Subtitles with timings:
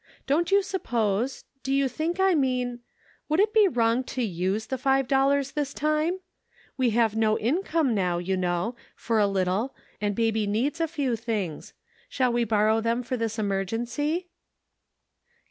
[0.25, 2.79] Don't you suppose— do you think I mean—
[3.29, 6.21] would it be wrong to use the five dollars this time?
[6.75, 11.15] We have no income now, you know, for a little, and baby needs a few
[11.15, 11.73] things.
[12.09, 14.25] Shall we borrow them for this emer gency